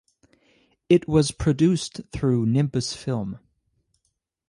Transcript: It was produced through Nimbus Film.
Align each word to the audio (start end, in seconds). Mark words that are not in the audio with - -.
It 0.89 1.07
was 1.07 1.29
produced 1.29 2.01
through 2.11 2.47
Nimbus 2.47 2.95
Film. 2.95 3.37